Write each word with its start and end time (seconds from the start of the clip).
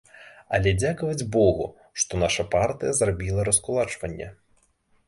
Але 0.57 0.71
дзякаваць 0.81 1.27
богу, 1.35 1.67
што 2.05 2.11
наша 2.25 2.49
партыя 2.57 2.99
зрабіла 3.03 3.41
раскулачванне. 3.53 4.35